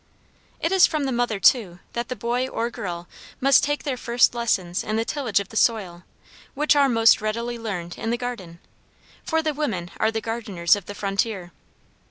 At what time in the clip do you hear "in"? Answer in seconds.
4.83-4.95, 7.99-8.09